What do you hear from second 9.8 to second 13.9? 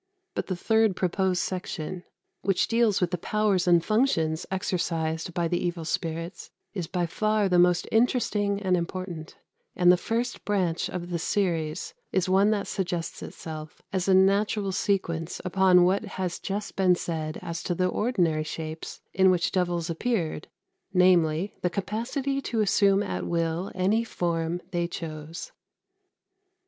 the first branch of the series is one that suggests itself